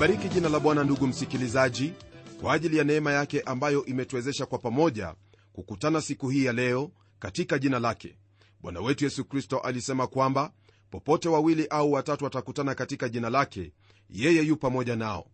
[0.00, 1.92] nalibariki jina la bwana ndugu msikilizaji
[2.40, 5.14] kwa ajili ya neema yake ambayo imetuwezesha kwa pamoja
[5.52, 8.18] kukutana siku hii ya leo katika jina lake.
[8.60, 10.52] Bwana wetu yesu kristo alisema kwamba
[10.90, 13.72] popote wawili au watatu watakutana katika jina lake
[14.10, 15.26] yeye yu pamoja nao.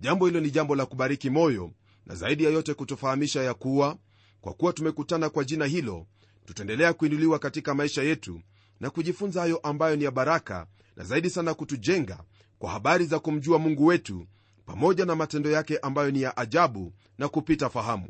[0.00, 1.72] Jambo hilo ni jambo la kubariki moyo
[2.06, 3.96] na zaidi ya yote kutufahamisha ya kuwa
[4.40, 6.06] kwa kuwa tumekutana kwa jina hilo
[6.46, 8.40] tutaendelea kuinuliwa katika maisha yetu
[8.80, 12.24] na kujifunza hayo ambayo ni ya baraka na zaidi sana kutujenga
[12.58, 14.26] kwa habari za kumjua mungu wetu
[14.66, 18.08] pamoja na matendo yake ambayo ni ya ajabu na kupita fahamu.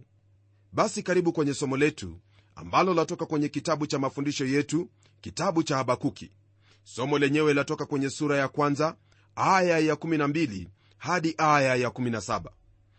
[0.73, 2.19] Basi karibu kwenye somo letu
[2.55, 4.89] ambalo latoka kwenye kitabu cha mafundisho yetu
[5.21, 6.31] kitabu cha habakuki.
[6.85, 8.97] Somo lenyewe latoka kwenye sura ya kwanza
[9.37, 10.67] aya ya 12
[10.99, 12.43] hadi aya ya 17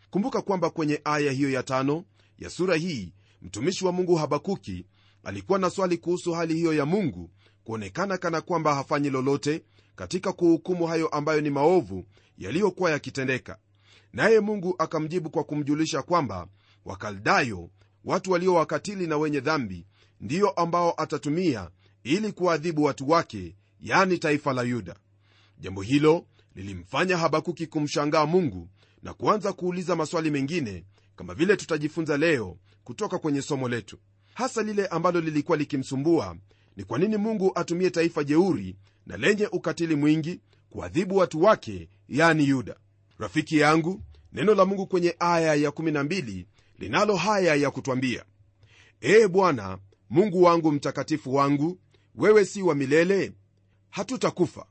[0.09, 2.03] kumbuka kwamba kwenye aya hiyo ya tano
[2.39, 4.85] ya sura hii mtumishi wa mungu habakuki
[5.23, 7.29] alikuwa na swali kuhusu hali hiyo ya mungu
[7.63, 9.63] kuonekana kana kwamba hafanyi lolote
[9.95, 12.05] katika kuhukumu hayo ambayo ni maovu
[12.37, 13.57] yaliyokuwa yakitendeka.
[14.13, 16.47] Naye mungu akamjibu kwa kumjulisha kwamba
[16.85, 17.69] wakaldayo
[18.05, 19.85] watu walio wakatili na wenye dhambi
[20.21, 21.69] ndiyo ambao atatumia
[22.03, 24.95] ili kuwaadhibu watu wake yani taifa la yuda.
[25.59, 26.25] Jambo hilo
[26.55, 28.69] lilimfanya habakuki kumshangaa mungu
[29.03, 30.83] na kuanza kuuliza maswali mengine
[31.15, 33.97] kama vile tutajifunza leo kutoka kwenye somo letu.
[34.33, 36.37] Hasa lile ambalo lilikuwa likimsumbua
[36.77, 38.75] ni kwa nini mungu atumie taifa jeuri
[39.05, 42.75] na lenye ukatili mwingi kuadhibu watu wake yani yuda?
[43.19, 44.01] Rafiki yangu
[44.33, 46.45] neno la mungu kwenye aya ya 12
[46.79, 48.25] linalo haya ya kutwambia
[49.01, 49.77] ee bwana
[50.09, 51.79] mungu wangu mtakatifu wangu
[52.15, 53.31] wewe si wa milele?
[53.89, 54.65] Hatutakufa.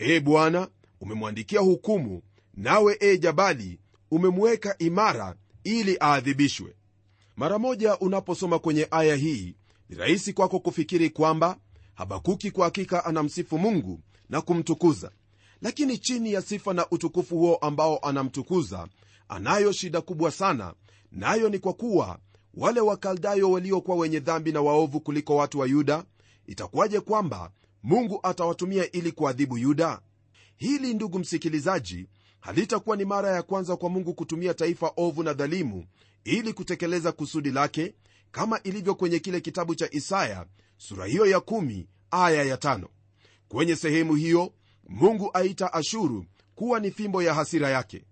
[0.00, 0.68] Ee bwana
[1.00, 2.22] umemwandikia hukumu
[2.54, 3.78] nawe ee jabali
[4.10, 6.74] umemweka imara ili aadhibishwe.
[7.36, 9.54] Mara moja unaposoma kwenye aya hii
[9.88, 11.58] ni rahisi kwako kufikiri kwamba
[11.94, 15.10] habakuki kwa hakika anamsifu mungu na kumtukuza.
[15.62, 18.88] Lakini chini ya sifa na utukufu huo ambao anamtukuza
[19.28, 20.74] anayo shida kubwa sana.
[21.12, 22.18] Nayo na ni kwa kuwa
[22.54, 26.04] wale wakaldayo waliokuwa wenye dhambi na waovu kuliko watu wa yuda
[26.46, 27.50] itakuwaje kwamba
[27.82, 30.00] mungu atawatumia ili kuadhibu yuda?
[30.56, 32.06] Hili ndugu msikilizaji
[32.40, 35.84] halitakuwa ni mara ya kwanza kwa mungu kutumia taifa ovu na dhalimu
[36.24, 37.94] ili kutekeleza kusudi lake
[38.30, 40.46] kama ilivyo kwenye kile kitabu cha isaya
[40.76, 42.86] sura hiyo ya kumi aya ya 5
[43.48, 44.52] kwenye sehemu hiyo
[44.88, 46.24] mungu aita ashuru
[46.54, 48.04] kuwa ni fimbo ya hasira yake.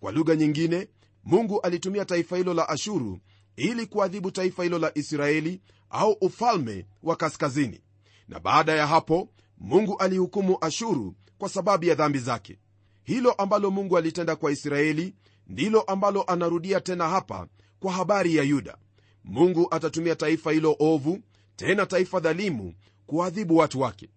[0.00, 0.88] Kwa lugha nyingine
[1.24, 3.18] mungu alitumia taifa hilo la ashuru
[3.56, 7.80] ili kuadhibu taifa hilo la israeli au ufalme wa kaskazini.
[8.28, 9.28] Na baada ya hapo
[9.58, 12.58] mungu alihukumu ashuru kwa sababu ya dhambi zake.
[13.04, 15.14] Hilo ambalo mungu alitenda kwa israeli
[15.46, 17.46] ndilo ambalo anarudia tena hapa
[17.80, 18.76] kwa habari ya yuda
[19.24, 21.18] mungu atatumia taifa hilo ovu
[21.56, 22.74] tena taifa dhalimu
[23.06, 24.08] kuwaadhibu watu wake.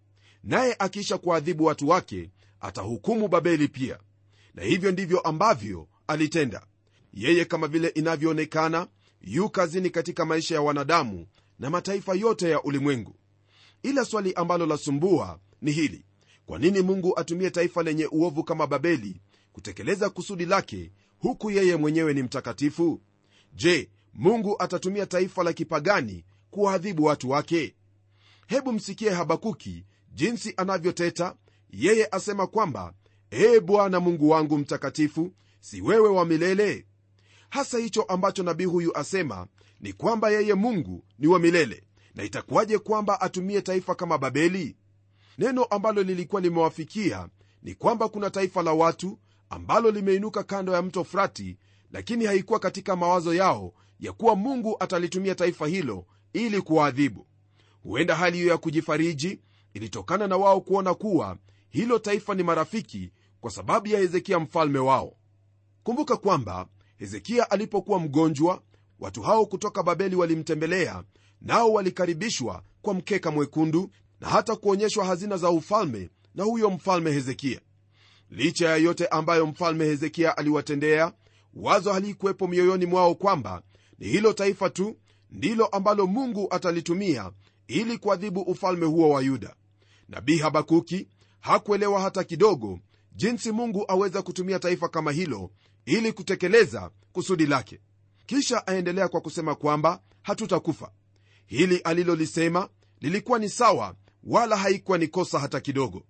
[0.44, 2.30] Naye akiisha kuwaadhibu watu wake
[2.60, 4.00] atahukumu babeli pia.
[4.54, 6.66] Na hivyo ndivyo ambavyo alitenda.
[7.14, 8.88] Yeye kama vile inavyoonekana
[9.22, 11.28] yu kazini katika maisha ya wanadamu
[11.60, 13.16] na mataifa yote ya ulimwengu.
[13.84, 16.06] Ila swali ambalo lasumbua ni hili.
[16.46, 19.22] Kwa nini mungu atumie taifa lenye uovu kama babeli
[19.54, 23.02] kutekeleza kusudi lake huku yeye mwenyewe ni mtakatifu?
[23.54, 27.76] Je mungu atatumia taifa la kipagani kuwaadhibu watu wake?
[28.48, 31.36] Hebu msikie habakuki jinsi anavyoteta.
[31.70, 32.94] Yeye asema kwamba
[33.32, 36.86] ee bwana mungu wangu mtakatifu si wewe wa milele?
[37.50, 39.48] Hasa hicho ambacho nabii huyu asema
[39.82, 41.84] ni kwamba yeye mungu ni wa milele.
[42.16, 44.76] Na itakuwaje kwamba atumie taifa kama babeli?
[45.38, 47.30] Neno ambalo lilikuwa limewafikia
[47.64, 49.20] ni kwamba kuna taifa la watu
[49.50, 51.58] ambalo limeinuka kando ya mto frati
[51.92, 57.28] lakini haikuwa katika mawazo yao ya kuwa mungu atalitumia taifa hilo ili kuwaadhibu.
[57.84, 59.40] Huenda hali hiyo ya kujifariji
[59.74, 61.38] ilitokana na wao kuona kuwa
[61.70, 63.12] hilo taifa ni marafiki
[63.42, 65.14] kwa sababu ya hezekia mfalme wao.
[65.84, 68.62] Kumbuka kwamba hezekia alipokuwa mgonjwa
[69.00, 71.04] watu hao kutoka babeli walimtembelea
[71.42, 73.90] nao walikaribishwa kwa mkeka mwekundu
[74.22, 77.62] na hata kuonyeshwa hazina za ufalme na huyo mfalme hezekia.
[78.30, 81.14] Licha ya yote ambayo mfalme hezekia aliwatendea
[81.54, 83.62] wazo halikuwepo mioyoni mwao kwamba
[84.00, 84.98] ni hilo taifa tu
[85.32, 87.32] ndilo ambalo mungu atalitumia
[87.68, 89.56] ili kuadhibu ufalme huo wa yuda.
[90.10, 91.08] Nabii habakuki
[91.40, 92.80] hakuelewa hata kidogo
[93.16, 95.52] jinsi mungu aweza kutumia taifa kama hilo
[95.86, 97.80] ili kutekeleza kusudi lake.
[98.26, 100.92] Kisha aendelea kwa kusema kwamba hatutakufa.
[101.46, 102.70] Hili alilolisema
[103.02, 106.04] lilikuwa ni sawa wala haikuwa ni kosa hata kidogo.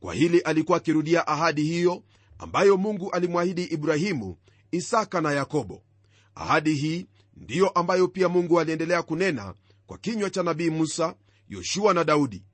[0.00, 2.02] Kwa hili alikuwa akirudia ahadi hiyo
[2.38, 4.36] ambayo mungu alimwahidi ibrahimu
[4.72, 5.82] isaka na yakobo.
[6.34, 9.54] Ahadi hii ndiyo ambayo pia mungu aliendelea kunena
[9.86, 11.14] kwa kinywa cha nabii musa
[11.48, 12.44] yoshua na daudi.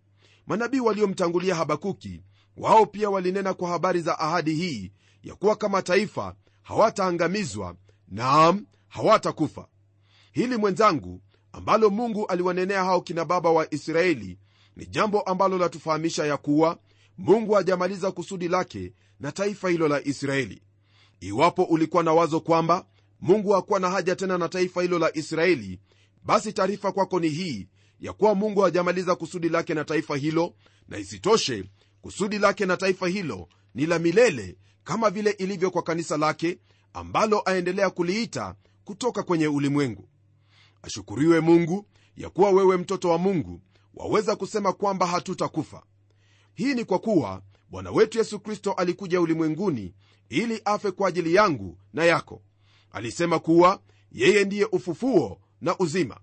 [0.46, 2.22] Manabii waliomtangulia habakuki
[2.56, 4.92] wao pia walinena kwa habari za ahadi hii
[5.22, 7.74] ya kuwa kama taifa hawataangamizwa
[8.08, 9.66] naam hawatakufa.
[10.32, 11.20] Hili mwenzangu
[11.52, 14.38] ambalo mungu aliwanenea hao kina baba wa israeli
[14.76, 16.78] ni jambo ambalo latufahamisha ya kuwa
[17.18, 20.62] mungu hajamaliza kusudi lake na taifa hilo la israeli.
[21.20, 22.86] Iwapo ulikuwa na wazo kwamba
[23.20, 25.80] mungu hakuwa na haja tena na taifa hilo la israeli.
[26.22, 27.68] Basi taarifa kwako ni hii
[28.00, 30.54] ya kuwa mungu hajamaliza kusudi lake na taifa hilo
[30.88, 31.64] na isitoshe
[32.00, 36.58] kusudi lake na taifa hilo ni la milele kama vile ilivyo kwa kanisa lake
[36.92, 40.08] ambalo aendelea kuliita kutoka kwenye ulimwengu.
[40.82, 41.86] Ashukuriwe mungu
[42.16, 43.60] ya kuwa wewe mtoto wa mungu
[43.94, 45.82] waweza kusema kwamba hatutakufa.
[46.54, 49.94] Hii ni kwa kuwa bwana wetu yesu kristo alikuja ulimwenguni
[50.28, 52.42] ili afe kwa ajili yangu na yako
[52.92, 53.80] alisema kuwa
[54.12, 56.20] yeye ndiye ufufuo na uzima.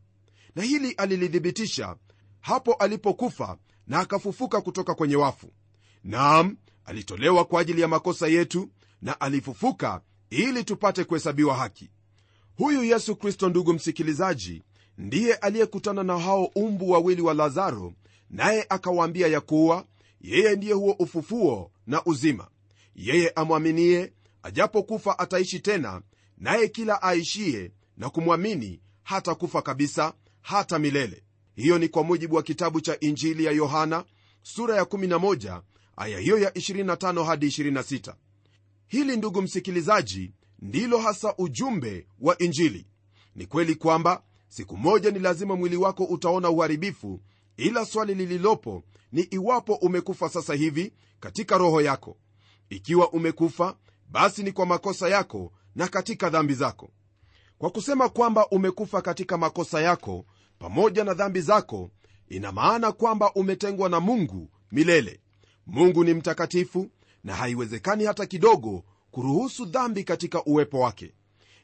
[0.55, 1.95] Na hili alilithibitisha
[2.39, 5.51] hapo alipokufa na akafufuka kutoka kwenye wafu.
[6.03, 8.69] Naam alitolewa kwa ajili ya makosa yetu
[9.01, 11.89] na alifufuka ili tupate kuhesabiwa haki.
[12.57, 14.63] Huyu yesu kristo ndugu msikilizaji
[14.97, 17.93] ndiye aliyekutana na hao umbu wawili wa lazaro
[18.29, 19.85] naye akawaambia ya kuwa
[20.21, 22.47] yeye ndiye huo ufufuo na uzima.
[22.95, 26.01] Yeye amwaminie ajapokufa ataishi tena
[26.37, 31.23] naye kila aishie na kumwamini hata kufa kabisa hata milele.
[31.55, 34.05] Hiyo ni kwa mujibu wa kitabu cha injili ya yohana
[34.41, 35.61] sura ya 11
[35.97, 38.13] aya hiyo ya 25 hadi 26
[38.87, 42.87] hili ndugu msikilizaji ndilo hasa ujumbe wa injili.
[43.35, 47.21] Ni kweli kwamba siku moja ni lazima mwili wako utaona uharibifu
[47.57, 52.17] ila swali lililopo ni iwapo umekufa sasa hivi katika roho yako.
[52.69, 53.77] Ikiwa umekufa
[54.09, 56.89] basi ni kwa makosa yako na katika dhambi zako.
[57.57, 60.25] Kwa kusema kwamba umekufa katika makosa yako
[60.59, 61.91] pamoja na dhambi zako
[62.29, 65.19] ina maana kwamba umetengwa na mungu milele.
[65.67, 66.89] Mungu ni mtakatifu
[67.23, 71.13] na haiwezekani hata kidogo kuruhusu dhambi katika uwepo wake.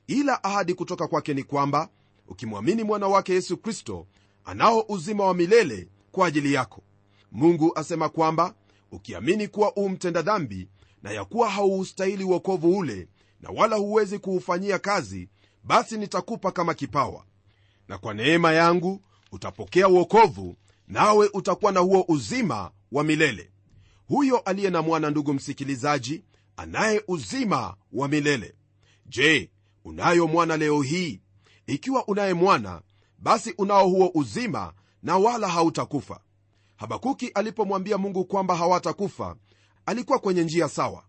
[0.07, 1.89] Ila ahadi kutoka kwake ni kwamba
[2.27, 4.07] ukimwamini mwana wake yesu kristo
[4.45, 6.83] anao uzima wa milele kwa ajili yako.
[7.31, 8.54] Mungu asema kwamba
[8.92, 10.68] ukiamini kuwa u mtenda dhambi
[11.04, 13.07] na ya kuwa hauustahili uokovu ule
[13.44, 15.30] na wala huwezi kuufanyia kazi
[15.64, 17.26] basi nitakupa kama kipawa.
[17.88, 20.56] Na kwa neema yangu utapokea uokovu
[20.88, 23.52] nawe utakuwa na huo uzima wa milele.
[24.07, 26.23] Huyo aliye na mwana ndugu msikilizaji
[26.57, 28.56] anaye uzima wa milele.
[29.06, 29.52] Je
[29.85, 31.21] unayo mwana leo hii?
[31.68, 32.81] Ikiwa unaye mwana
[33.19, 34.73] basi unao huo uzima
[35.04, 36.19] na wala hautakufa.
[36.76, 39.35] Habakuki alipomwambia mungu kwamba hawatakufa
[39.85, 41.04] alikuwa kwenye njia sawa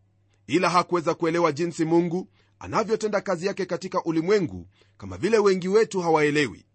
[0.46, 6.66] ila hakuweza kuelewa jinsi mungu anavyotenda kazi yake katika ulimwengu kama vile wengi wetu hawaelewi.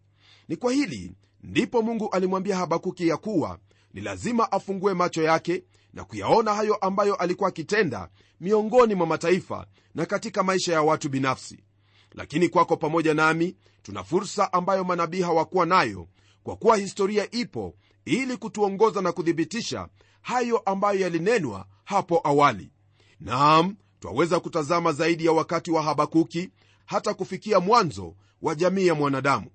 [0.47, 3.59] Ni kwa hili ndipo mungu alimwambia habakuki ya kuwa
[3.93, 8.09] ni lazima afungue macho yake na kuyaona hayo ambayo alikuwa akitenda
[8.41, 11.63] miongoni mwa mataifa na katika maisha ya watu binafsi.
[12.11, 16.07] Lakini kwako pamoja nami tuna fursa ambayo manabii hawakuwa nayo
[16.43, 19.87] kwa kuwa historia ipo ili kutuongoza na kuthibitisha
[20.21, 22.71] hayo ambayo yalinenwa hapo awali
[23.19, 26.49] naam twaweza kutazama zaidi ya wakati wa habakuki
[26.85, 29.47] hata kufikia mwanzo wa jamii ya mwanadamu.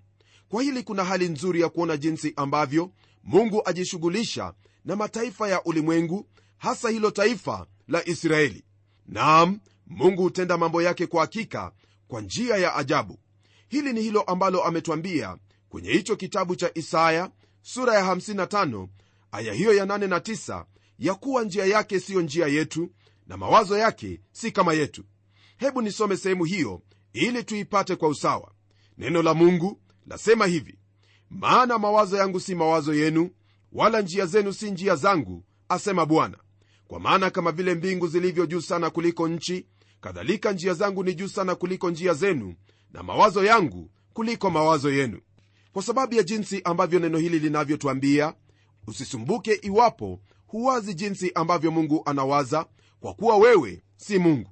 [0.49, 2.91] Kwa hili kuna hali nzuri ya kuona jinsi ambavyo
[3.25, 4.55] mungu ajishughulisha
[4.85, 6.27] na mataifa ya ulimwengu
[6.59, 8.65] hasa hilo taifa la israeli.
[9.07, 11.73] Naam mungu hutenda mambo yake kwa hakika
[12.09, 13.19] kwa njia ya ajabu.
[13.69, 15.37] Hili ni hilo ambalo ametwambia
[15.69, 17.31] kwenye hicho kitabu cha isaya
[17.63, 18.89] sura ya 55
[19.33, 20.65] aya hiyo ya 8 na 9
[20.99, 22.91] ya kuwa njia yake siyo njia yetu
[23.27, 25.05] na mawazo yake si kama yetu.
[25.57, 28.53] Hebu nisome sehemu hiyo ili tuipate kwa usawa.
[28.99, 30.79] Neno la mungu lasema hivi
[31.31, 33.31] maana mawazo yangu si mawazo yenu
[33.73, 36.39] wala njia zenu si njia zangu asema bwana.
[36.89, 39.67] Kwa maana kama vile mbingu zilivyo juu sana kuliko nchi
[40.01, 42.55] kadhalika njia zangu ni juu sana kuliko njia zenu
[42.93, 45.21] na mawazo yangu kuliko mawazo yenu.
[45.73, 48.35] Kwa sababu ya jinsi ambavyo neno hili linavyotwambia
[48.87, 52.67] usisumbuke iwapo huwazi jinsi ambavyo mungu anawaza
[53.05, 54.51] kwa kuwa wewe si mungu.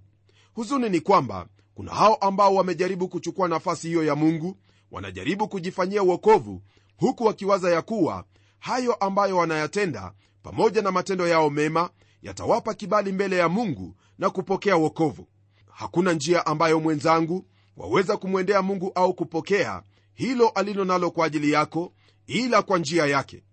[0.54, 4.56] Huzuni ni kwamba kuna hao ambao wamejaribu kuchukua nafasi hiyo ya mungu
[4.90, 6.62] wanajaribu kujifanyia uokovu
[6.96, 8.24] huku wakiwaza ya kuwa
[8.58, 11.90] hayo ambayo wanayatenda pamoja na matendo yao mema
[12.22, 15.28] yatawapa kibali mbele ya mungu na kupokea wokovu.
[15.70, 19.82] Hakuna njia ambayo mwenzangu waweza kumwendea mungu au kupokea
[20.14, 21.92] hilo alilo nalo kwa ajili yako
[22.26, 23.44] ila kwa njia yake.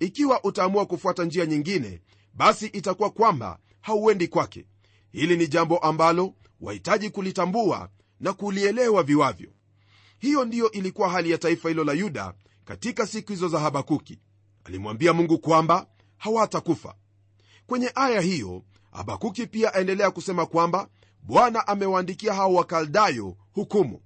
[0.00, 2.00] Ikiwa utaamua kufuata njia nyingine
[2.34, 4.66] basi itakuwa kwamba hauendi kwake.
[5.12, 7.88] Hili ni jambo ambalo wahitaji kulitambua
[8.20, 9.50] na kulielewa viwavyo.
[10.18, 12.34] Hiyo ndiyo ilikuwa hali ya taifa hilo la yuda
[12.64, 14.18] katika siku hizo za habakuki.
[14.64, 16.94] Alimwambia mungu kwamba hawatakufa.
[17.66, 20.88] Kwenye aya hiyo habakuki pia aendelea kusema kwamba
[21.22, 24.00] bwana amewaandikia hao wakaldayo hukumu.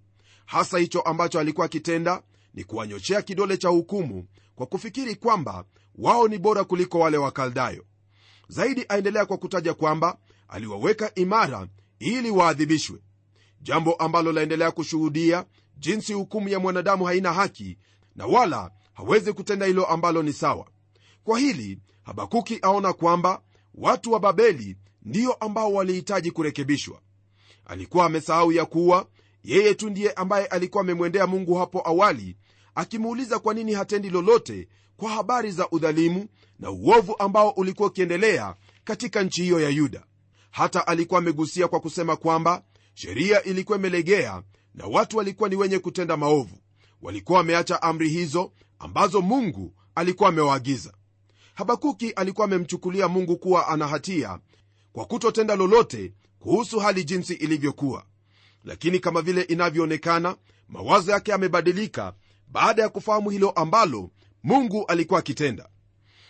[0.47, 2.23] Hasa hicho ambacho alikuwa akitenda
[2.55, 5.65] ni kuwanyoshea kidole cha hukumu kwa kufikiri kwamba
[5.95, 7.85] wao ni bora kuliko wale wakaldayo
[8.49, 12.99] zaidi aendelea kwa kutaja kwamba aliwaweka imara ili waadhibishwe
[13.61, 15.45] jambo ambalo laendelea kushuhudia
[15.79, 17.79] jinsi hukumu ya mwanadamu haina haki
[18.17, 20.67] na wala hawezi kutenda hilo ambalo ni sawa.
[21.25, 23.43] Kwa hili habakuki aona kwamba
[23.75, 27.01] watu wa babeli ndio ambao walihitaji kurekebishwa.
[27.65, 29.07] Alikuwa amesahau ya kuwa
[29.45, 32.37] yeye tu ndiye ambaye alikuwa amemwendea mungu hapo awali
[32.75, 36.27] akimuuliza kwa nini hatendi lolote kwa habari za udhalimu
[36.59, 40.05] na uovu ambao ulikuwa ukiendelea katika nchi hiyo ya yuda.
[40.51, 42.63] Hata alikuwa amegusia kwa kusema kwamba
[42.95, 44.43] sheria ilikuwa imelegea
[44.75, 46.59] na watu walikuwa ni wenye kutenda maovu.
[47.03, 50.95] Walikuwa wameacha amri hizo ambazo mungu alikuwa amewaagiza.
[51.55, 54.39] Habakuki alikuwa amemchukulia mungu kuwa ana hatia
[54.93, 58.05] kwa kutotenda lolote kuhusu hali jinsi ilivyokuwa.
[58.65, 60.37] Lakini kama vile inavyoonekana
[60.69, 62.15] mawazo yake yamebadilika
[62.49, 64.11] baada ya kufahamu hilo ambalo
[64.45, 65.69] mungu alikuwa akitenda.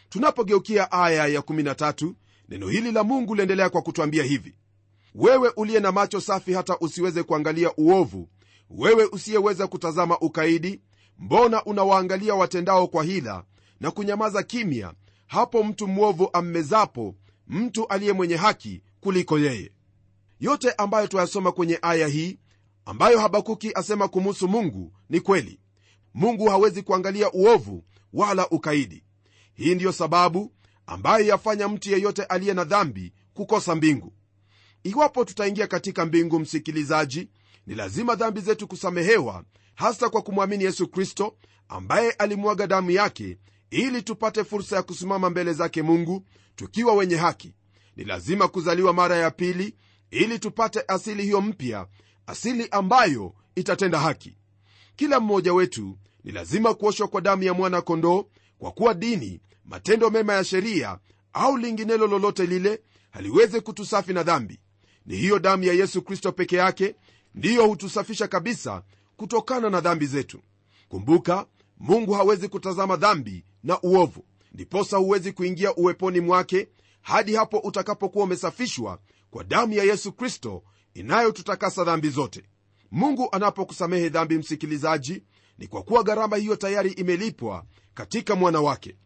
[0.09, 2.13] Tunapogeukia aya ya 13
[2.49, 4.55] neno hili la mungu liendelea kwa kutwambia hivi.
[5.15, 8.29] Wewe uliye na macho safi hata usiweze kuangalia uovu
[8.71, 10.81] wewe usiyeweza kutazama ukaidi
[11.19, 13.45] mbona unawaangalia watendao kwa hila
[13.81, 14.95] na kunyamaza kimya
[15.27, 17.15] hapo mtu mwovu ammezapo
[17.49, 19.73] mtu aliye mwenye haki kuliko yeye.
[20.41, 22.39] Yote ambayo twayasoma kwenye aya hii
[22.85, 25.61] ambayo habakuki asema kumuhusu mungu ni kweli.
[26.15, 29.05] Mungu hawezi kuangalia uovu wala ukaidi.
[29.55, 30.53] Hii ndiyo sababu
[30.87, 34.13] ambayo yafanya mtu yeyote aliye na dhambi kukosa mbingu.
[34.83, 37.29] Iwapo tutaingia katika mbingu msikilizaji
[37.67, 39.45] ni lazima dhambi zetu kusamehewa
[39.75, 41.37] hasa kwa kumwamini yesu kristo
[41.69, 43.39] ambaye alimwaga damu yake
[43.71, 47.55] ili tupate fursa ya kusimama mbele zake mungu tukiwa wenye haki.
[47.97, 49.77] Ni lazima kuzaliwa mara ya pili
[50.11, 51.87] ili tupate asili hiyo mpya
[52.27, 54.37] asili ambayo itatenda haki.
[54.97, 58.25] Kila mmoja wetu ni lazima kuoshwa kwa damu ya mwana kondoo
[58.59, 60.99] kwa kuwa dini matendo mema ya sheria
[61.33, 64.61] au linginelo lolote lile haliwezi kutusafi na dhambi.
[65.07, 66.95] Ni hiyo damu ya yesu kristo peke yake
[67.35, 68.83] ndiyo hutusafisha kabisa
[69.17, 70.41] kutokana na dhambi zetu.
[70.89, 71.47] Kumbuka
[71.79, 74.25] mungu hawezi kutazama dhambi na uovu.
[74.53, 76.69] Ndiposa huwezi kuingia uweponi mwake
[77.03, 78.99] hadi hapo utakapokuwa umesafishwa
[79.31, 80.63] kwa damu ya yesu kristo
[80.95, 82.43] inayotutakasa dhambi zote.
[82.91, 85.23] Mungu anapokusamehe dhambi msikilizaji
[85.59, 88.97] ni kwa kuwa gharama hiyo tayari imelipwa katika mwana wake.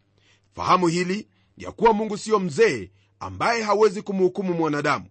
[0.54, 2.90] Fahamu hili ya kuwa mungu siyo mzee
[3.20, 5.06] ambaye hawezi kumhukumu mwanadamu.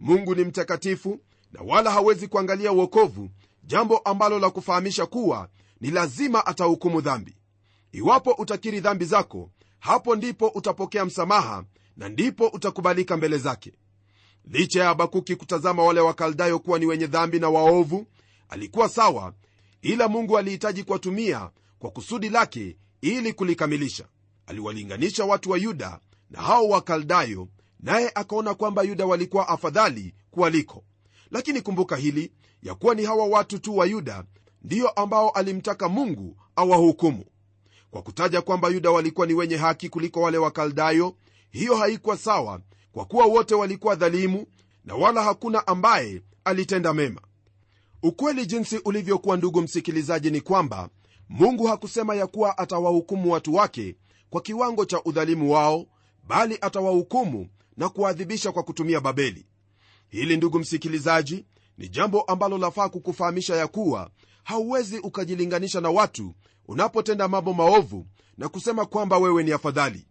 [0.00, 1.20] Mungu ni mtakatifu
[1.52, 3.30] na wala hawezi kuangalia uokovu
[3.64, 5.48] jambo ambalo la kufahamisha kuwa
[5.80, 7.36] ni lazima atahukumu dhambi.
[7.92, 11.64] Iwapo utakiri dhambi zako hapo ndipo utapokea msamaha
[11.96, 13.72] na ndipo utakubalika mbele zake.
[14.44, 18.06] Licha ya habakuki kutazama wale wakaldayo kuwa ni wenye dhambi na waovu
[18.48, 19.34] alikuwa sawa
[19.82, 24.04] ila mungu alihitaji kuwatumia kwa kusudi lake ili kulikamilisha.
[24.46, 27.48] Aliwalinganisha watu wa yuda na hao wakaldayo
[27.80, 30.84] naye akaona kwamba yuda walikuwa afadhali kuwaliko.
[31.30, 32.32] Lakini kumbuka hili
[32.62, 34.24] ya kuwa ni hawa watu tu wa yuda
[34.62, 37.24] ndiyo ambao alimtaka mungu awahukumu.
[37.90, 41.16] Kwa kutaja kwamba yuda walikuwa ni wenye haki kuliko wale wakaldayo
[41.50, 42.60] hiyo haikuwa sawa
[42.92, 44.46] kwa kuwa wote walikuwa dhalimu
[44.84, 47.20] na wala hakuna ambaye alitenda mema
[48.02, 50.88] ukweli jinsi ulivyokuwa ndugu msikilizaji ni kwamba
[51.28, 53.96] mungu hakusema ya kuwa atawahukumu watu wake
[54.30, 55.86] kwa kiwango cha udhalimu wao
[56.28, 59.46] bali atawahukumu na kuwaadhibisha kwa kutumia babeli.
[60.08, 61.44] Hili ndugu msikilizaji
[61.78, 64.10] ni jambo ambalo lafaa kukufahamisha ya kuwa
[64.44, 66.34] hauwezi ukajilinganisha na watu
[66.68, 68.06] unapotenda mambo maovu
[68.38, 70.06] na kusema kwamba wewe ni afadhali.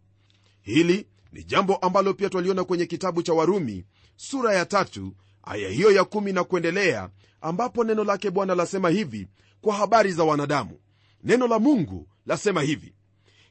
[0.61, 5.13] Hili ni jambo ambalo pia twaliona kwenye kitabu cha warumi sura ya tatu
[5.49, 7.09] aya hiyo ya kumi na kuendelea
[7.41, 9.27] ambapo neno lake bwana lasema hivi
[9.61, 10.79] kwa habari za wanadamu.
[11.23, 12.93] Neno la mungu lasema hivi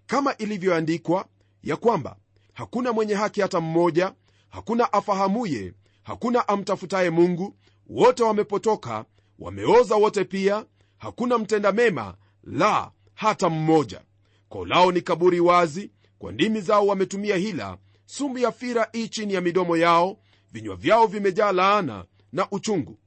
[0.07, 1.27] kama ilivyoandikwa
[1.63, 2.17] ya kwamba
[2.53, 4.13] hakuna mwenye haki hata mmoja
[4.49, 5.73] hakuna afahamuye
[6.03, 9.05] hakuna amtafutaye mungu wote wamepotoka
[9.39, 10.65] wameoza wote pia
[10.99, 14.01] hakuna mtenda mema la hata mmoja.
[14.49, 19.35] Koo lao ni kaburi wazi kwa ndimi zao wametumia hila sumu ya fira ii chini
[19.35, 20.17] ya midomo yao
[20.57, 22.99] vinywa vyao vimejaa laana na uchungu.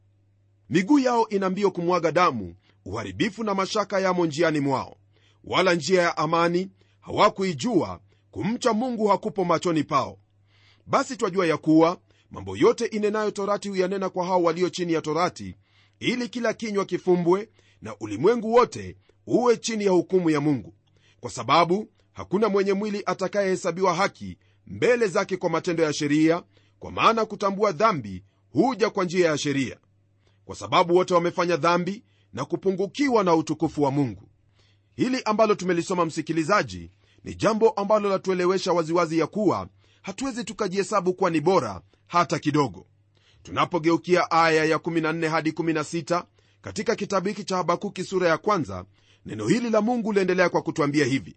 [0.69, 4.97] Miguu yao ina mbio kumwaga damu uharibifu na mashaka yamo njiani mwao.
[5.43, 7.99] Wala njia ya amani hawakuijua
[8.31, 10.17] kumcha mungu hakupo machoni pao.
[10.85, 11.97] Basi twajua ya kuwa
[12.31, 15.55] mambo yote inenayo torati huyanena kwa hao walio chini ya torati
[15.99, 17.49] ili kila kinywa kifumbwe
[17.81, 18.95] na ulimwengu wote
[19.27, 20.73] uwe chini ya hukumu ya mungu.
[21.19, 24.37] Kwa sababu hakuna mwenye mwili atakayehesabiwa haki
[24.67, 26.43] mbele zake kwa matendo ya sheria
[26.79, 29.77] kwa maana kutambua dhambi huja kwa njia ya sheria.
[30.45, 34.29] Kwa sababu wote wamefanya dhambi na kupungukiwa na utukufu wa mungu.
[34.95, 36.91] Hili ambalo tumelisoma msikilizaji
[37.23, 39.67] ni jambo ambalo latuelewesha waziwazi ya kuwa
[40.01, 42.85] hatuwezi tukajihesabu kuwa ni bora hata kidogo.
[43.43, 46.23] Tunapogeukia aya ya 14 hadi 16
[46.61, 48.85] katika kitabu hiki cha habakuki sura ya kwanza
[49.25, 51.35] neno hili la mungu liendelea kwa kutwambia hivi.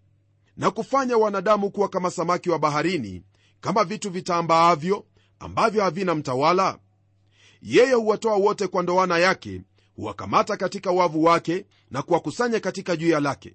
[0.57, 3.23] Na kufanya wanadamu kuwa kama samaki wa baharini
[3.61, 5.05] kama vitu vitambaavyo
[5.43, 6.79] ambavyo havina mtawala?
[7.63, 9.63] Yeye huwatoa wote kwa ndoana yake
[9.97, 13.55] huwakamata katika wavu wake na kuwakusanya katika juya lake.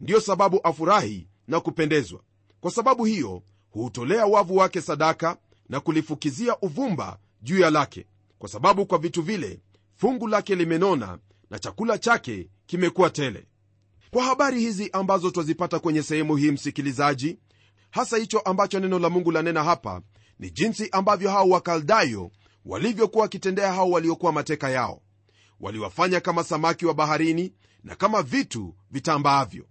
[0.00, 2.20] Ndiyo sababu afurahi na kupendezwa.
[2.60, 5.36] Kwa sababu hiyo huutolea wavu wake sadaka
[5.68, 8.06] na kulifukizia uvumba juya lake.
[8.38, 9.60] Kwa sababu kwa vitu vile
[9.94, 11.18] fungu lake limenona
[11.50, 13.46] na chakula chake kimekuwa tele.
[14.10, 17.38] Kwa habari hizi ambazo twazipata kwenye sehemu hii msikilizaji
[17.90, 20.02] hasa hicho ambacho neno la mungu lanena hapa
[20.38, 22.30] ni jinsi ambavyo hao wakaldayo
[22.64, 25.02] walivyokuwa wakitendea hao waliokuwa mateka yao.
[25.60, 27.52] Waliwafanya kama samaki wa baharini
[27.84, 29.66] na kama vitu vitambaavyo.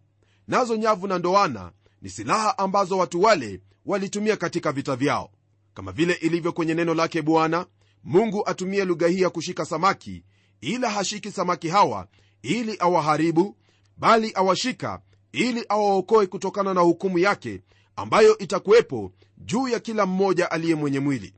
[0.48, 5.32] Nazo nyavu na ndoana ni silaha ambazo watu wale walitumia katika vita vyao.
[5.74, 7.66] Kama vile ilivyo kwenye neno lake bwana
[8.04, 10.24] mungu atumie lugha hii ya kushika samaki
[10.62, 12.08] ila hashiki samaki hawa
[12.42, 13.58] ili awaharibu
[13.98, 15.02] bali awashika
[15.32, 17.62] ili awaokoe kutokana na hukumu yake
[17.96, 21.34] ambayo itakuwepo juu ya kila mmoja aliye mwenye mwili.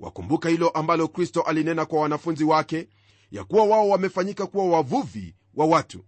[0.00, 2.88] Wakumbuka hilo ambalo kristo alinena kwa wanafunzi wake
[3.30, 6.04] ya kuwa wao wamefanyika kuwa wavuvi wa watu.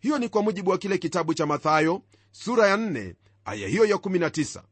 [0.00, 3.96] Hiyo ni kwa mujibu wa kile kitabu cha mathayo sura ya 4 aya hiyo ya
[3.96, 4.62] 19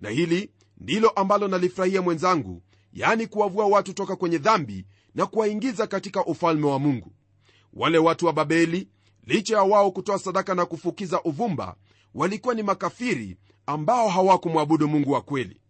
[0.00, 6.24] na hili ndilo ambalo nalifurahia mwenzangu yani kuwavua watu toka kwenye dhambi na kuwaingiza katika
[6.26, 7.12] ufalme wa mungu.
[7.72, 8.88] Wale watu wa babeli
[9.26, 11.76] licha ya wao kutoa sadaka na kufukiza uvumba
[12.14, 15.60] walikuwa ni makafiri ambao hawakumwabudu mungu wa kweli.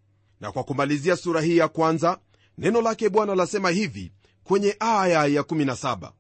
[0.41, 2.19] Na kwa kumalizia sura hii ya kwanza
[2.59, 4.13] neno lake bwana lasema hivi
[4.45, 6.13] kwenye aya ya 17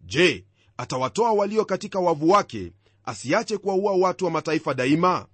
[0.00, 0.44] je
[0.76, 2.72] atawatoa walio katika wavu wake
[3.04, 5.26] asiache kuwaua watu wa mataifa daima?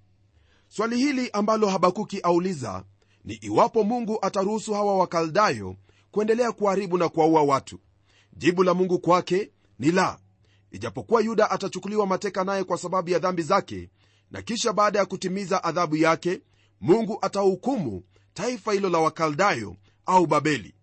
[0.69, 2.85] Swali hili ambalo habakuki auliza
[3.25, 5.77] ni iwapo mungu ataruhusu hawa wakaldayo
[6.11, 7.79] kuendelea kuharibu na kuwaua watu.
[8.33, 10.19] Jibu la mungu kwake ni la.
[10.71, 13.91] Ijapokuwa yuda atachukuliwa mateka naye kwa sababu ya dhambi zake
[14.31, 16.41] na kisha baada ya kutimiza adhabu yake
[16.81, 18.03] mungu atahukumu
[18.35, 20.75] taifa hilo la wakaldayo au babeli.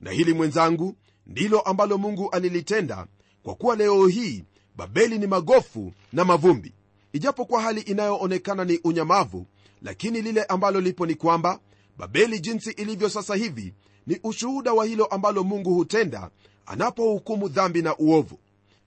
[0.00, 3.06] Na hili mwenzangu ndilo ambalo mungu alilitenda
[3.42, 4.44] kwa kuwa leo hii
[4.76, 6.74] babeli ni magofu na mavumbi.
[7.12, 9.46] Ijapokuwa hali inayoonekana ni unyamavu
[9.82, 11.60] lakini lile ambalo lipo ni kwamba
[11.98, 13.74] babeli jinsi ilivyo sasa hivi
[14.06, 16.30] ni ushuhuda wa hilo ambalo mungu hutenda
[16.66, 18.38] anapohukumu dhambi na uovu.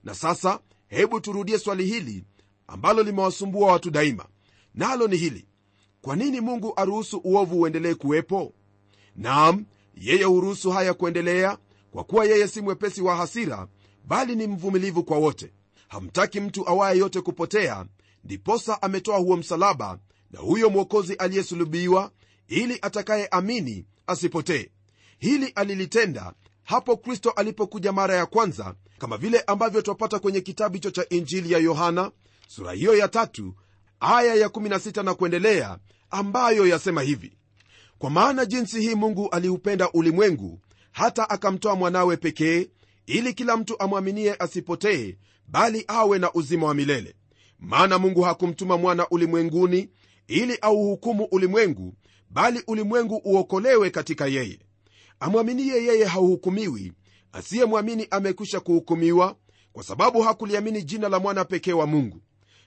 [0.04, 2.24] Na sasa hebu turudie swali hili
[2.66, 4.26] ambalo limewasumbua watu daima.
[4.74, 5.46] Nalo ni hili
[6.02, 8.52] kwa nini mungu aruhusu uovu uendelee kuwepo?
[9.16, 11.58] Nam yeye huruhusu haya kuendelea
[11.90, 13.68] kwa kuwa yeye si mwepesi wa hasira
[14.06, 15.52] bali ni mvumilivu kwa wote.
[15.88, 17.86] Hamtaki mtu awaye yote kupotea
[18.24, 19.98] ndiposa ametoa huo msalaba
[20.30, 22.10] na huyo mwokozi aliyesulubiwa
[22.48, 24.70] ili atakayeamini asipotee.
[25.18, 30.90] Hili alilitenda hapo kristo alipokuja mara ya kwanza kama vile ambavyo twapata kwenye kitabu hicho
[30.90, 32.10] cha injili ya yohana
[32.48, 33.54] sura hiyo ya tatu
[34.00, 35.78] aya ya 16 na kuendelea
[36.10, 37.36] ambayo yasema hivi.
[37.98, 40.60] Kwa maana jinsi hii mungu aliupenda ulimwengu
[40.92, 42.68] hata akamtoa mwanawe pekee
[43.06, 47.14] ili kila mtu amwaminie asipotee bali awe na uzima wa milele.
[47.58, 49.88] Maana mungu hakumtuma mwana ulimwenguni
[50.28, 51.94] ili auhukumu ulimwengu
[52.30, 54.58] bali ulimwengu uokolewe katika yeye.
[55.20, 56.92] Amwaminie yeye hauhukumiwi
[57.32, 59.36] asiyemwamini amekwisha kuhukumiwa
[59.72, 62.20] kwa sababu hakuliamini jina la mwana pekee wa mungu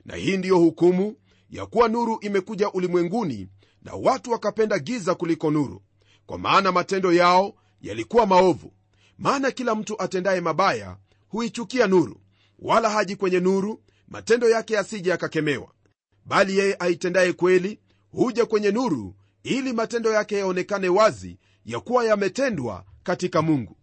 [0.07, 1.15] na hii ndiyo hukumu
[1.49, 3.47] ya kuwa nuru imekuja ulimwenguni
[3.81, 5.81] na watu wakapenda giza kuliko nuru.
[6.25, 8.73] Kwa maana matendo yao yalikuwa maovu.
[9.17, 12.21] Maana kila mtu atendaye mabaya huichukia nuru
[12.59, 15.71] wala haji kwenye nuru matendo yake yasije yakakemewa.
[16.25, 17.79] Bali yeye aitendaye kweli
[18.11, 23.77] huja kwenye nuru ili matendo yake yaonekane wazi ya kuwa yametendwa katika mungu.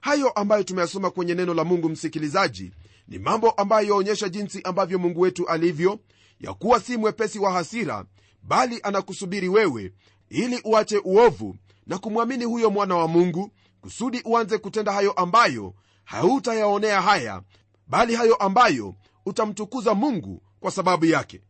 [0.00, 2.72] Hayo ambayo tumeyasoma kwenye neno la mungu msikilizaji
[3.08, 5.98] ni mambo ambayo yaonyesha jinsi ambavyo mungu wetu alivyo
[6.40, 8.04] ya kuwa si mwepesi wa hasira
[8.42, 9.92] bali anakusubiri wewe
[10.28, 17.00] ili uache uovu na kumwamini huyo mwana wa mungu kusudi uanze kutenda hayo ambayo hautayaonea
[17.02, 17.42] haya
[17.86, 18.94] bali hayo ambayo
[19.26, 21.40] utamtukuza mungu kwa sababu yake.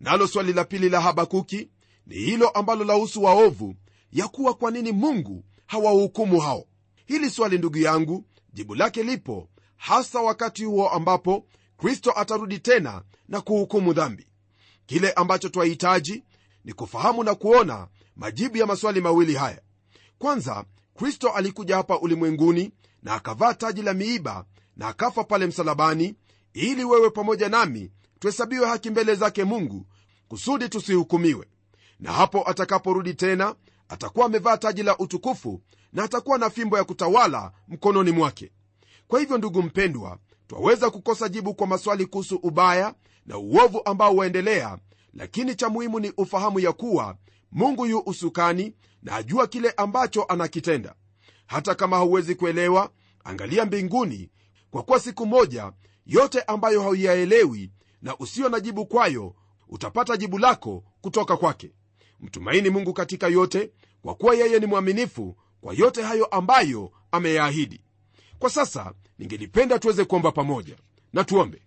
[0.00, 1.70] Nalo swali la pili la habakuki
[2.06, 3.74] ni hilo ambalo lahusu waovu
[4.12, 6.64] ya kuwa kwa nini mungu hawahukumu hao?
[7.06, 9.48] Hili swali ndugu yangu jibu lake lipo
[9.82, 14.26] hasa wakati huo ambapo kristo atarudi tena na kuhukumu dhambi.
[14.86, 16.24] Kile ambacho twahitaji
[16.64, 19.60] ni kufahamu na kuona majibu ya maswali mawili haya.
[20.18, 20.64] Kwanza
[20.94, 24.44] kristo alikuja hapa ulimwenguni na akavaa taji la miiba
[24.76, 26.14] na akafa pale msalabani
[26.52, 29.86] ili wewe pamoja nami tuhesabiwe haki mbele zake mungu
[30.28, 31.46] kusudi tusihukumiwe.
[32.00, 33.54] Na hapo atakaporudi tena
[33.88, 35.60] atakuwa amevaa taji la utukufu
[35.92, 38.52] na atakuwa na fimbo ya kutawala mkononi mwake
[39.12, 42.94] kwa hivyo ndugu mpendwa twaweza kukosa jibu kwa maswali kuhusu ubaya
[43.26, 44.78] na uovu ambao waendelea
[45.14, 47.16] lakini cha muhimu ni ufahamu ya kuwa
[47.50, 50.94] mungu yu usukani na ajua kile ambacho anakitenda.
[51.46, 52.90] Hata kama hauwezi kuelewa
[53.24, 54.30] angalia mbinguni
[54.70, 55.72] kwa kuwa siku moja
[56.06, 57.70] yote ambayo hauyaelewi
[58.02, 59.34] na usio na jibu kwayo
[59.68, 61.72] utapata jibu lako kutoka kwake.
[62.20, 63.70] Mtumaini mungu katika yote
[64.02, 67.80] kwa kuwa yeye ni mwaminifu kwa yote hayo ambayo ameyaahidi
[68.42, 70.76] kwa sasa ningelipenda tuweze kuomba pamoja.
[71.12, 71.62] Na tuombe.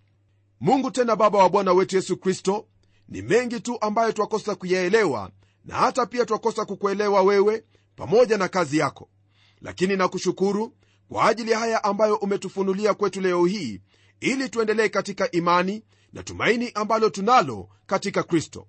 [0.60, 2.66] Mungu tena baba wa bwana wetu yesu kristo
[3.08, 5.30] ni mengi tu ambayo twakosa kuyaelewa
[5.64, 7.64] na hata pia twakosa kukuelewa wewe
[7.96, 9.08] pamoja na kazi yako.
[9.60, 10.72] Lakini nakushukuru
[11.08, 13.80] kwa ajili ya haya ambayo umetufunulia kwetu leo hii
[14.20, 18.66] ili tuendelee katika imani na tumaini ambalo tunalo katika kristo.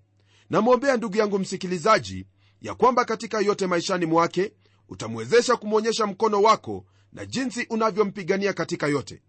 [0.50, 2.26] Namwombea ndugu yangu msikilizaji
[2.62, 4.54] ya kwamba katika yote maishani mwake
[4.90, 6.86] utamwezesha kumwonyesha mkono wako
[7.18, 9.22] na jinsi unavyompigania katika yote.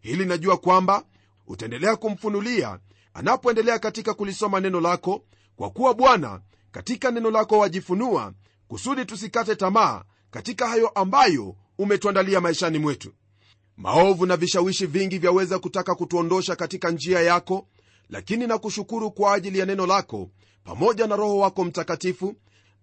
[0.00, 1.04] Hili najua kwamba
[1.46, 2.78] utaendelea kumfunulia
[3.14, 5.24] anapoendelea katika kulisoma neno lako
[5.56, 6.40] kwa kuwa bwana
[6.72, 8.32] katika neno lako wajifunua
[8.68, 13.12] kusudi tusikate tamaa katika hayo ambayo umetuandalia maishani mwetu.
[13.76, 17.68] Maovu na vishawishi vingi vyaweza kutaka kutuondosha katika njia yako
[18.10, 20.30] lakini nakushukuru kwa ajili ya neno lako
[20.64, 22.34] pamoja na roho wako mtakatifu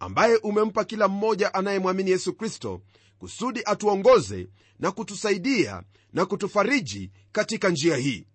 [0.04, 2.82] ambaye umempa kila mmoja anayemwamini yesu kristo
[3.20, 4.48] kusudi atuongoze
[4.80, 8.28] na kutusaidia na kutufariji katika njia hii.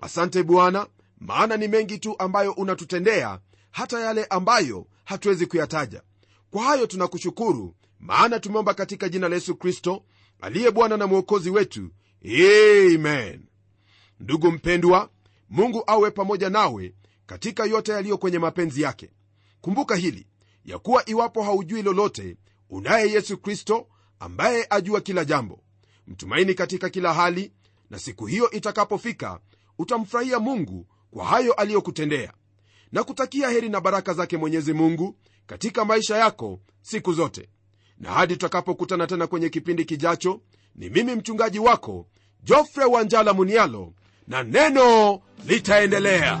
[0.00, 0.86] Asante bwana
[1.20, 6.02] maana ni mengi tu ambayo unatutendea hata yale ambayo hatuwezi kuyataja.
[6.50, 10.04] Kwa hayo tunakushukuru maana tumeomba katika jina la yesu kristo
[10.40, 11.90] aliye bwana na mwokozi wetu.
[12.24, 13.46] Amen.
[14.20, 15.10] Ndugu mpendwa
[15.50, 16.94] mungu awe pamoja nawe
[17.26, 19.10] katika yote yaliyo kwenye mapenzi yake.
[19.60, 20.26] Kumbuka hili
[20.64, 22.36] ya kuwa iwapo haujui lolote
[22.70, 23.86] unaye yesu kristo
[24.20, 25.60] ambaye ajua kila jambo.
[26.06, 27.52] Mtumaini katika kila hali
[27.90, 29.40] na siku hiyo itakapofika
[29.78, 32.32] utamfurahia mungu kwa hayo aliyokutendea.
[32.92, 37.48] Na kutakia heri na baraka zake mwenyezi mungu katika maisha yako siku zote.
[37.98, 40.40] Na hadi tutakapokutana tena kwenye kipindi kijacho
[40.74, 42.06] ni mimi mchungaji wako
[42.44, 43.92] jofre wanjala munialo
[44.28, 46.40] na neno litaendelea